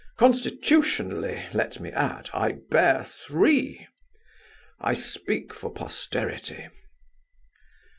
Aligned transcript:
Constitutionally, 0.17 1.45
let 1.53 1.79
me 1.79 1.91
add, 1.91 2.31
I 2.33 2.53
bear 2.71 3.03
three. 3.03 3.85
I 4.79 4.95
speak 4.95 5.53
for 5.53 5.69
posterity." 5.71 6.69